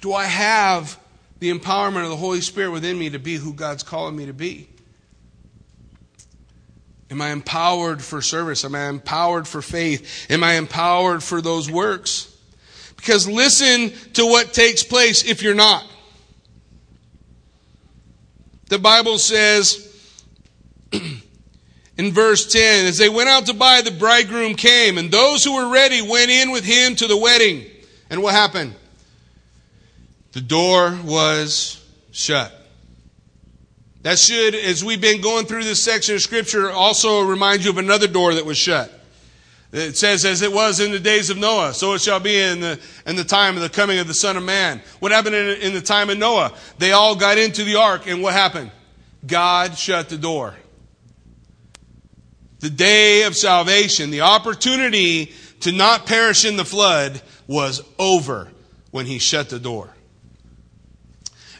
[0.00, 0.98] Do I have
[1.38, 4.32] the empowerment of the Holy Spirit within me to be who God's calling me to
[4.32, 4.68] be?
[7.10, 8.64] Am I empowered for service?
[8.64, 10.26] Am I empowered for faith?
[10.28, 12.32] Am I empowered for those works?
[12.96, 15.84] Because listen to what takes place if you're not.
[18.68, 19.82] The Bible says
[20.92, 25.54] in verse 10 as they went out to buy, the bridegroom came, and those who
[25.54, 27.64] were ready went in with him to the wedding.
[28.10, 28.74] And what happened?
[30.32, 32.55] The door was shut.
[34.06, 37.78] That should, as we've been going through this section of Scripture, also remind you of
[37.78, 38.88] another door that was shut.
[39.72, 42.60] It says, as it was in the days of Noah, so it shall be in
[42.60, 44.80] the, in the time of the coming of the Son of Man.
[45.00, 46.52] What happened in, in the time of Noah?
[46.78, 48.70] They all got into the ark, and what happened?
[49.26, 50.54] God shut the door.
[52.60, 58.52] The day of salvation, the opportunity to not perish in the flood was over
[58.92, 59.95] when he shut the door.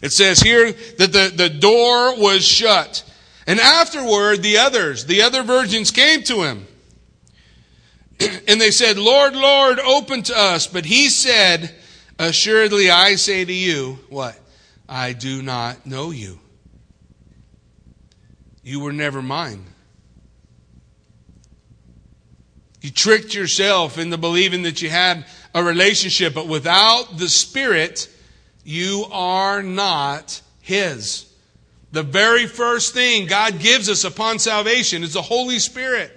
[0.03, 3.03] It says here that the, the door was shut.
[3.47, 6.67] And afterward, the others, the other virgins came to him.
[8.21, 10.67] and they said, Lord, Lord, open to us.
[10.67, 11.75] But he said,
[12.19, 14.39] Assuredly, I say to you, what?
[14.89, 16.41] I do not know you.
[18.63, 19.65] You were never mine.
[22.81, 28.09] You tricked yourself into believing that you had a relationship, but without the Spirit,
[28.67, 31.33] you are not His.
[31.93, 36.13] The very first thing God gives us upon salvation is the Holy Spirit.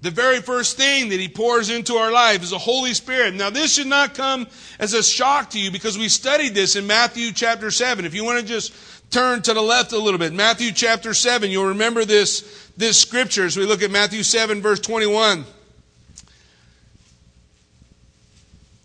[0.00, 3.34] The very first thing that He pours into our life is the Holy Spirit.
[3.34, 4.46] Now, this should not come
[4.78, 8.06] as a shock to you because we studied this in Matthew chapter 7.
[8.06, 8.72] If you want to just
[9.10, 13.44] turn to the left a little bit, Matthew chapter 7, you'll remember this, this scripture
[13.44, 15.44] as we look at Matthew 7, verse 21.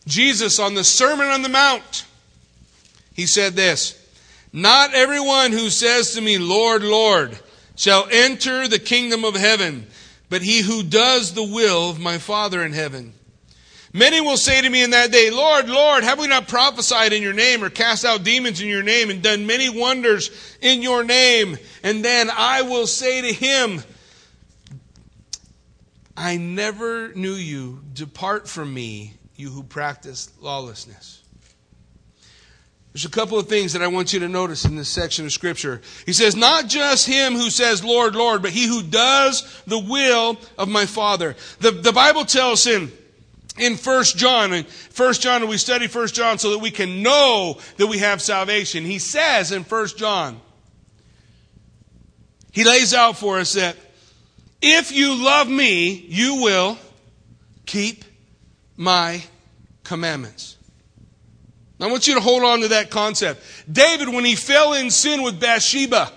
[0.05, 2.05] Jesus on the Sermon on the Mount
[3.15, 3.99] he said this
[4.54, 7.39] Not everyone who says to me, Lord, Lord,
[7.75, 9.88] shall enter the kingdom of heaven,
[10.30, 13.13] but he who does the will of my Father in heaven.
[13.93, 17.21] Many will say to me in that day, Lord, Lord, have we not prophesied in
[17.21, 21.06] your name or cast out demons in your name and done many wonders in your
[21.06, 21.58] name?
[21.82, 23.82] And then I will say to him,
[26.17, 27.82] I never knew you.
[27.93, 31.21] Depart from me, you who practice lawlessness.
[32.95, 35.34] There's a couple of things that I want you to notice in this section of
[35.34, 35.82] scripture.
[36.05, 40.38] He says, not just him who says, Lord, Lord, but he who does the will
[40.57, 41.36] of my Father.
[41.59, 42.93] The, the Bible tells him
[43.57, 47.59] in First John, and First John, we study First John so that we can know
[47.76, 48.86] that we have salvation.
[48.86, 50.39] He says in First John,
[52.53, 53.76] he lays out for us that
[54.61, 56.78] if you love me, you will
[57.65, 58.05] keep
[58.78, 59.22] my
[59.84, 60.55] commandments.
[61.86, 63.43] I want you to hold on to that concept.
[63.71, 66.11] David, when he fell in sin with Bathsheba,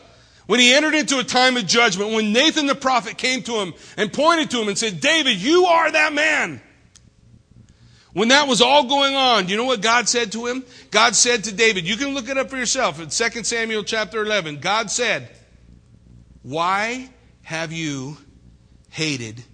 [0.46, 3.74] when he entered into a time of judgment, when Nathan the prophet came to him
[3.98, 6.62] and pointed to him and said, David, you are that man.
[8.14, 10.64] When that was all going on, you know what God said to him?
[10.90, 14.22] God said to David, you can look it up for yourself in 2 Samuel chapter
[14.22, 14.60] 11.
[14.60, 15.28] God said,
[16.42, 17.10] Why
[17.42, 18.16] have you
[18.88, 19.44] hated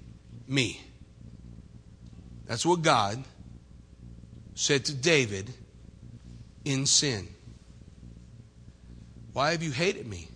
[0.46, 0.80] me?
[2.46, 3.24] That's what God
[4.54, 5.52] said to David
[6.64, 7.28] in sin.
[9.32, 10.28] Why have you hated me?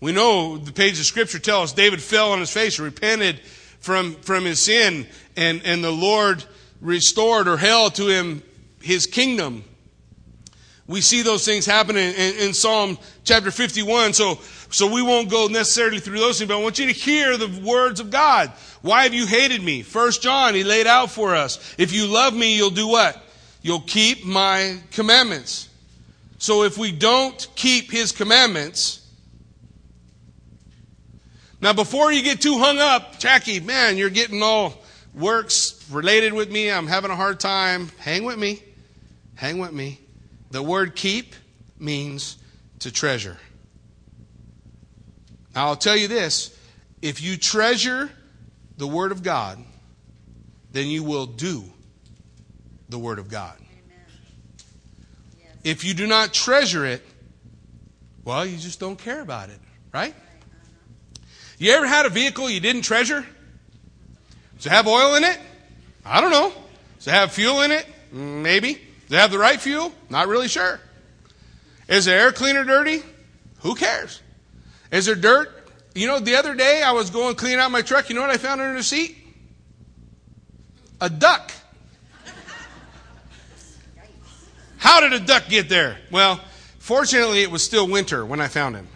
[0.00, 3.40] We know the pages of Scripture tell us David fell on his face, repented
[3.80, 5.06] from, from his sin,
[5.36, 6.44] and, and the Lord
[6.80, 8.42] restored or held to him
[8.82, 9.64] his kingdom.
[10.86, 14.12] We see those things happen in, in, in, Psalm chapter 51.
[14.12, 14.38] So,
[14.70, 17.60] so we won't go necessarily through those things, but I want you to hear the
[17.64, 18.52] words of God.
[18.82, 19.82] Why have you hated me?
[19.82, 21.74] First John, he laid out for us.
[21.76, 23.20] If you love me, you'll do what?
[23.66, 25.68] You'll keep my commandments.
[26.38, 29.04] So if we don't keep his commandments,
[31.60, 34.80] now before you get too hung up, Jackie, man, you're getting all
[35.12, 36.70] works related with me.
[36.70, 37.90] I'm having a hard time.
[37.98, 38.62] Hang with me.
[39.34, 39.98] Hang with me.
[40.52, 41.34] The word keep
[41.76, 42.38] means
[42.78, 43.36] to treasure.
[45.56, 46.56] Now, I'll tell you this
[47.02, 48.10] if you treasure
[48.76, 49.58] the Word of God,
[50.70, 51.64] then you will do
[52.88, 53.56] the Word of God.
[55.38, 55.50] Yes.
[55.64, 57.02] If you do not treasure it,
[58.24, 59.58] well, you just don't care about it,
[59.92, 60.12] right?
[60.12, 61.20] Uh-huh.
[61.58, 63.24] You ever had a vehicle you didn't treasure?
[64.56, 65.38] Does it have oil in it?
[66.04, 66.52] I don't know.
[66.98, 67.86] Does it have fuel in it?
[68.12, 68.74] Mm, maybe.
[68.74, 69.92] Does it have the right fuel?
[70.10, 70.80] Not really sure.
[71.88, 73.02] Is the air cleaner dirty?
[73.60, 74.20] Who cares?
[74.90, 75.52] Is there dirt?
[75.94, 78.08] You know, the other day I was going clean out my truck.
[78.08, 79.16] You know what I found under the seat?
[81.00, 81.52] A duck.
[84.78, 85.98] How did a duck get there?
[86.10, 86.40] Well,
[86.78, 88.88] fortunately, it was still winter when I found him.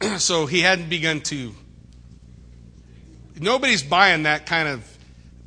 [0.18, 1.54] so he hadn't begun to
[3.40, 4.98] nobody's buying that kind of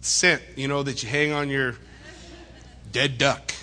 [0.02, 1.76] scent, you know, that you hang on your
[2.91, 3.54] dead duck.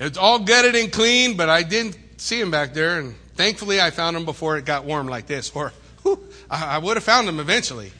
[0.00, 3.90] It's all gutted and clean, but I didn't see him back there, and thankfully I
[3.90, 7.38] found him before it got warm like this, or whew, I would have found him
[7.38, 7.92] eventually.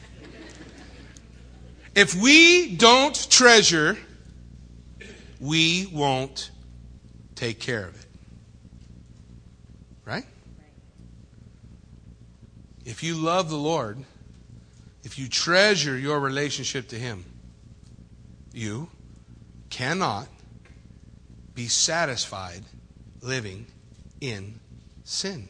[1.95, 3.97] If we don't treasure,
[5.39, 6.49] we won't
[7.35, 8.07] take care of it.
[10.05, 10.25] Right?
[12.85, 14.03] If you love the Lord,
[15.03, 17.25] if you treasure your relationship to Him,
[18.53, 18.89] you
[19.69, 20.27] cannot
[21.53, 22.63] be satisfied
[23.21, 23.67] living
[24.19, 24.59] in
[25.03, 25.47] sin.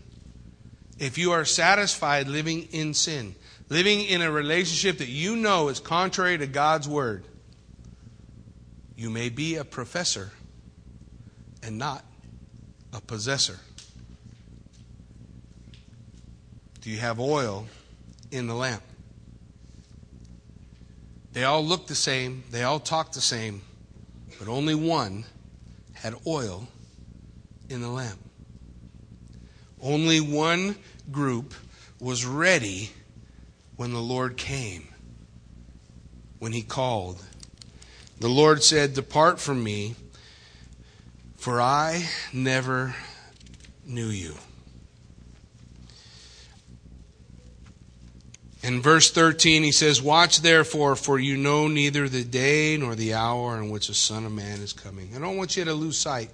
[0.99, 3.35] If you are satisfied living in sin,
[3.73, 7.25] living in a relationship that you know is contrary to God's Word,
[8.95, 10.29] you may be a professor
[11.63, 12.05] and not
[12.93, 13.57] a possessor.
[16.81, 17.65] Do you have oil
[18.29, 18.83] in the lamp?
[21.31, 23.63] They all looked the same, they all talked the same,
[24.37, 25.25] but only one
[25.93, 26.67] had oil
[27.69, 28.19] in the lamp.
[29.81, 30.75] Only one
[31.11, 31.55] group
[31.99, 32.91] was ready
[33.75, 34.87] when the Lord came,
[36.39, 37.23] when He called.
[38.19, 39.95] The Lord said, Depart from me,
[41.35, 42.95] for I never
[43.85, 44.35] knew you.
[48.63, 53.13] In verse 13, he says, Watch therefore, for you know neither the day nor the
[53.13, 55.11] hour in which the Son of Man is coming.
[55.13, 56.31] I don't want you to lose sight.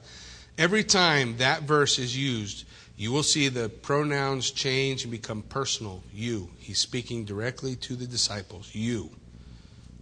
[0.55, 2.65] Every time that verse is used,
[2.99, 6.03] you will see the pronouns change and become personal.
[6.13, 6.49] You.
[6.59, 8.75] He's speaking directly to the disciples.
[8.75, 9.09] You.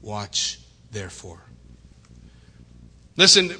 [0.02, 0.60] Watch
[0.92, 1.40] therefore.
[3.16, 3.52] Listen,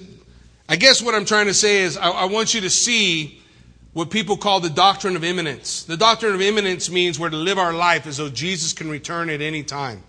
[0.68, 3.40] I guess what I'm trying to say is I, I want you to see
[3.94, 5.84] what people call the doctrine of imminence.
[5.84, 9.30] The doctrine of imminence means we're to live our life as though Jesus can return
[9.30, 10.02] at any time.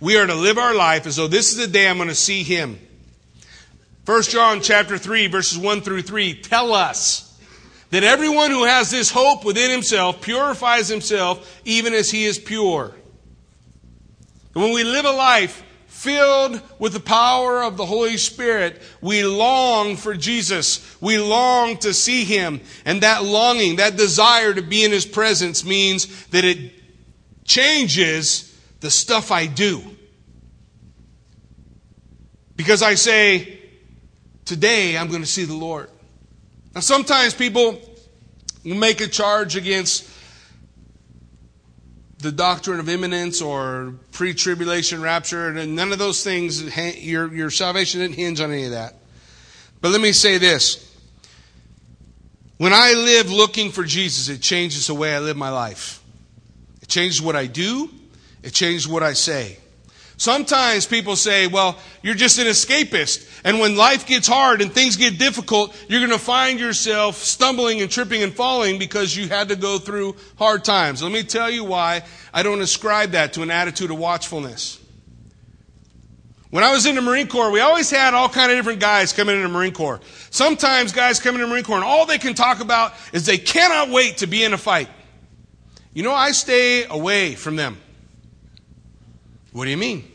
[0.00, 2.14] We are to live our life as though this is the day I'm going to
[2.14, 2.78] see him.
[4.06, 7.28] 1 John chapter 3 verses 1 through 3 tell us
[7.92, 12.94] that everyone who has this hope within himself purifies himself even as he is pure.
[14.54, 19.24] And when we live a life filled with the power of the Holy Spirit, we
[19.24, 20.96] long for Jesus.
[21.02, 22.60] We long to see Him.
[22.86, 26.72] And that longing, that desire to be in His presence means that it
[27.44, 29.82] changes the stuff I do.
[32.56, 33.60] Because I say,
[34.44, 35.88] today I'm going to see the Lord.
[36.74, 37.80] Now, sometimes people
[38.64, 40.08] make a charge against
[42.18, 46.62] the doctrine of imminence or pre tribulation rapture, and none of those things,
[47.04, 48.94] your, your salvation didn't hinge on any of that.
[49.80, 50.88] But let me say this.
[52.58, 56.00] When I live looking for Jesus, it changes the way I live my life.
[56.80, 57.90] It changes what I do,
[58.42, 59.58] It changes what I say.
[60.22, 63.28] Sometimes people say, well, you're just an escapist.
[63.42, 67.80] And when life gets hard and things get difficult, you're going to find yourself stumbling
[67.80, 71.02] and tripping and falling because you had to go through hard times.
[71.02, 74.78] Let me tell you why I don't ascribe that to an attitude of watchfulness.
[76.50, 79.12] When I was in the Marine Corps, we always had all kind of different guys
[79.12, 80.00] coming in the Marine Corps.
[80.30, 83.38] Sometimes guys come in the Marine Corps and all they can talk about is they
[83.38, 84.88] cannot wait to be in a fight.
[85.92, 87.76] You know, I stay away from them.
[89.50, 90.11] What do you mean?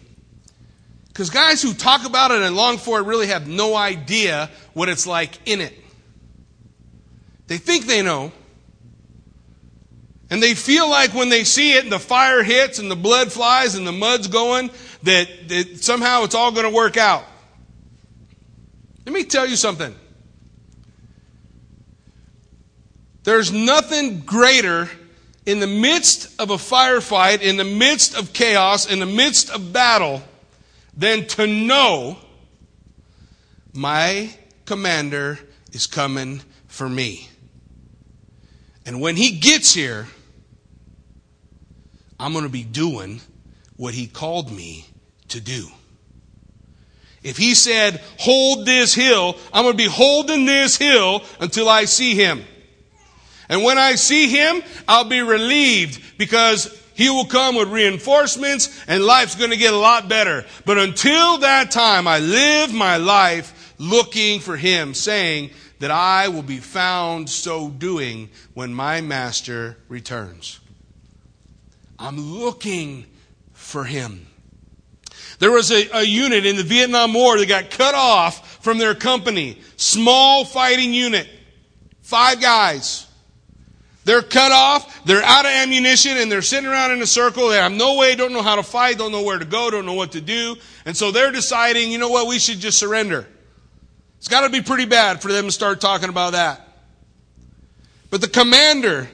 [1.18, 4.88] Because guys who talk about it and long for it really have no idea what
[4.88, 5.74] it's like in it.
[7.47, 8.32] They think they know.
[10.30, 13.32] And they feel like when they see it and the fire hits and the blood
[13.32, 14.70] flies and the mud's going,
[15.01, 17.24] that, that somehow it's all going to work out.
[19.03, 19.95] Let me tell you something.
[23.24, 24.88] There's nothing greater
[25.47, 29.74] in the midst of a firefight, in the midst of chaos, in the midst of
[29.74, 30.22] battle
[30.98, 32.18] than to know
[33.74, 34.34] my
[34.66, 35.39] commander
[35.72, 37.30] is coming for me.
[38.86, 40.08] And when he gets here,
[42.20, 43.22] I'm going to be doing
[43.76, 44.86] what he called me
[45.28, 45.68] to do.
[47.22, 51.86] If he said, hold this hill, I'm going to be holding this hill until I
[51.86, 52.43] see him.
[53.50, 56.68] And when I see him, I'll be relieved because
[56.98, 60.45] he will come with reinforcements and life's going to get a lot better.
[60.66, 66.41] But until that time, I live my life looking for him, saying that I will
[66.41, 70.60] be found so doing when my master returns.
[72.00, 73.06] I'm looking
[73.54, 74.26] for him.
[75.38, 78.95] There was a, a, unit in the Vietnam War that got cut off from their
[78.95, 79.62] company.
[79.76, 81.28] Small fighting unit.
[82.02, 83.07] Five guys.
[84.08, 87.49] They're cut off, they're out of ammunition, and they're sitting around in a circle.
[87.49, 89.86] They have no way, don't know how to fight, don't know where to go, don't
[89.86, 90.55] know what to do.
[90.86, 93.28] And so they're deciding, you know what, we should just surrender.
[94.20, 96.66] It's got to be pretty bad for them to start talking about that.
[98.10, 99.10] But the commander,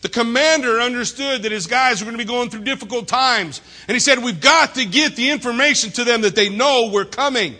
[0.00, 3.60] the commander understood that his guys were going to be going through difficult times.
[3.86, 7.04] And he said, We've got to get the information to them that they know we're
[7.04, 7.54] coming.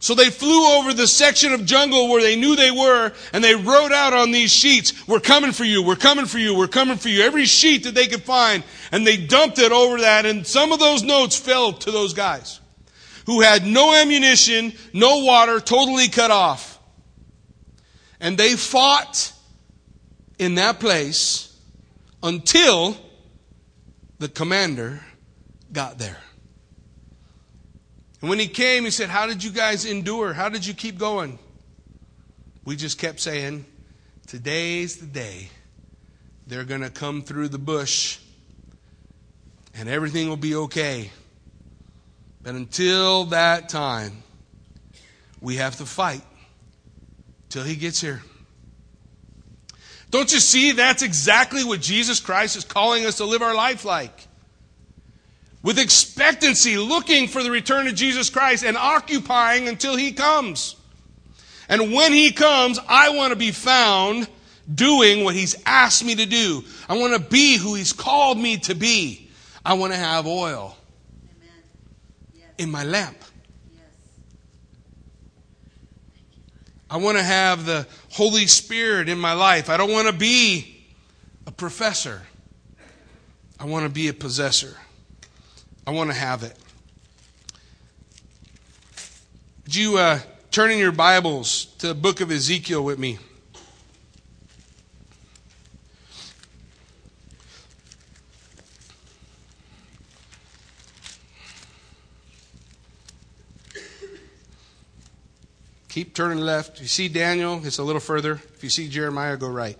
[0.00, 3.56] So they flew over the section of jungle where they knew they were, and they
[3.56, 6.96] wrote out on these sheets, We're coming for you, we're coming for you, we're coming
[6.96, 7.22] for you.
[7.22, 10.78] Every sheet that they could find, and they dumped it over that, and some of
[10.78, 12.60] those notes fell to those guys
[13.26, 16.78] who had no ammunition, no water, totally cut off.
[18.20, 19.32] And they fought
[20.38, 21.54] in that place
[22.22, 22.96] until
[24.18, 25.00] the commander
[25.72, 26.18] got there.
[28.20, 30.32] And when he came, he said, How did you guys endure?
[30.32, 31.38] How did you keep going?
[32.64, 33.64] We just kept saying,
[34.26, 35.48] Today's the day.
[36.46, 38.18] They're going to come through the bush
[39.74, 41.10] and everything will be okay.
[42.42, 44.22] But until that time,
[45.40, 46.22] we have to fight
[47.48, 48.22] till he gets here.
[50.10, 53.84] Don't you see that's exactly what Jesus Christ is calling us to live our life
[53.84, 54.27] like?
[55.68, 60.76] With expectancy, looking for the return of Jesus Christ and occupying until He comes.
[61.68, 64.28] And when He comes, I want to be found
[64.74, 66.64] doing what He's asked me to do.
[66.88, 69.28] I want to be who He's called me to be.
[69.62, 70.74] I want to have oil
[72.34, 72.44] yes.
[72.56, 73.22] in my lamp.
[73.74, 73.84] Yes.
[76.90, 79.68] I want to have the Holy Spirit in my life.
[79.68, 80.86] I don't want to be
[81.46, 82.22] a professor.
[83.60, 84.74] I want to be a possessor.
[85.88, 86.54] I want to have it.
[89.64, 90.18] Would you uh,
[90.50, 93.18] turn in your Bibles to the book of Ezekiel with me?
[105.88, 106.76] Keep turning left.
[106.76, 108.42] If you see Daniel, it's a little further.
[108.54, 109.78] If you see Jeremiah, go right.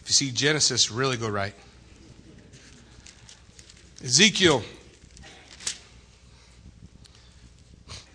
[0.00, 1.52] If you see Genesis, really go right.
[4.04, 4.64] Ezekiel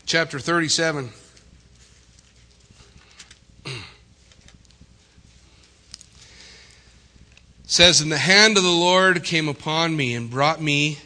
[0.05, 1.09] chapter 37.
[7.65, 10.97] says, And the hand of the Lord came upon me and brought me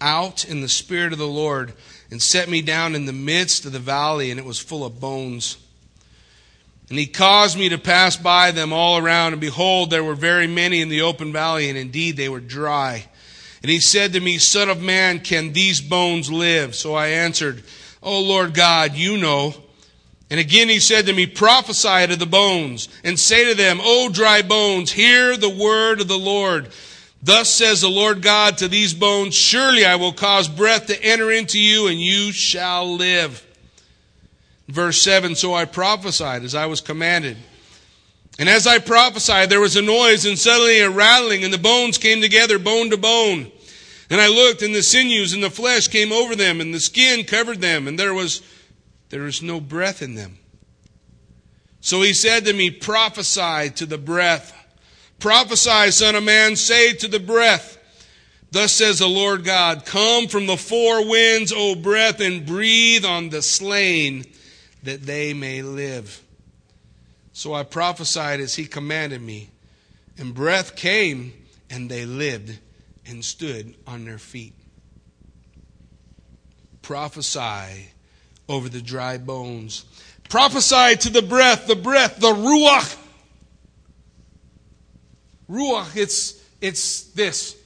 [0.00, 1.74] out in the spirit of the Lord
[2.10, 4.98] and set me down in the midst of the valley, and it was full of
[4.98, 5.58] bones.
[6.88, 10.46] And he caused me to pass by them all around, and behold, there were very
[10.46, 13.04] many in the open valley, and indeed they were dry.
[13.62, 16.74] And he said to me, Son of man, can these bones live?
[16.74, 17.62] So I answered,
[18.02, 19.54] Oh Lord God, you know.
[20.30, 24.08] And again he said to me, Prophesy to the bones, and say to them, O
[24.10, 26.70] dry bones, hear the word of the Lord.
[27.22, 31.30] Thus says the Lord God to these bones, Surely I will cause breath to enter
[31.30, 33.46] into you, and you shall live.
[34.68, 37.36] Verse 7 So I prophesied as I was commanded.
[38.40, 41.98] And as I prophesied, there was a noise and suddenly a rattling, and the bones
[41.98, 43.52] came together, bone to bone.
[44.08, 47.26] And I looked, and the sinews and the flesh came over them, and the skin
[47.26, 48.40] covered them, and there was
[49.10, 50.38] there was no breath in them.
[51.82, 54.56] So he said to me, Prophesy to the breath.
[55.18, 57.76] Prophesy, Son of Man, say to the breath.
[58.52, 63.28] Thus says the Lord God, Come from the four winds, O breath, and breathe on
[63.28, 64.24] the slain,
[64.82, 66.22] that they may live.
[67.40, 69.48] So I prophesied as he commanded me,
[70.18, 71.32] and breath came,
[71.70, 72.58] and they lived
[73.06, 74.52] and stood on their feet.
[76.82, 77.92] Prophesy
[78.46, 79.86] over the dry bones.
[80.28, 82.98] Prophesy to the breath, the breath, the ruach.
[85.48, 87.56] Ruach, it's, it's this.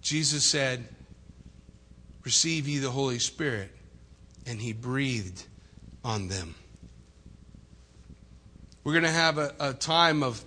[0.00, 0.88] Jesus said,
[2.24, 3.70] Receive ye the Holy Spirit.
[4.44, 5.44] And he breathed
[6.04, 6.56] on them.
[8.84, 10.42] We're going to have a, a time of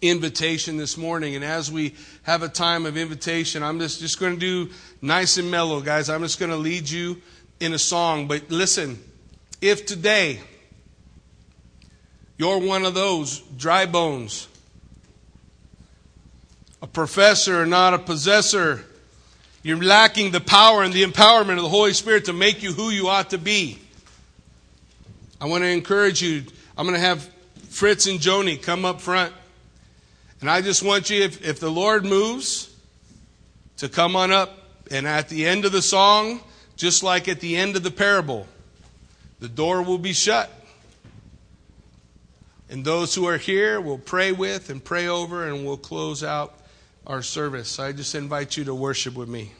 [0.00, 1.36] invitation this morning.
[1.36, 5.36] And as we have a time of invitation, I'm just, just going to do nice
[5.36, 6.08] and mellow, guys.
[6.08, 7.20] I'm just going to lead you
[7.60, 8.26] in a song.
[8.26, 9.02] But listen,
[9.60, 10.40] if today
[12.38, 14.48] you're one of those dry bones,
[16.80, 18.84] a professor, not a possessor,
[19.62, 22.90] you're lacking the power and the empowerment of the Holy Spirit to make you who
[22.90, 23.78] you ought to be.
[25.40, 26.44] I want to encourage you.
[26.76, 27.28] I'm going to have
[27.72, 29.32] Fritz and Joni come up front.
[30.40, 32.68] And I just want you, if, if the Lord moves,
[33.78, 34.58] to come on up.
[34.90, 36.40] And at the end of the song,
[36.76, 38.46] just like at the end of the parable,
[39.40, 40.50] the door will be shut.
[42.68, 46.54] And those who are here will pray with and pray over, and we'll close out
[47.06, 47.78] our service.
[47.78, 49.52] I just invite you to worship with me.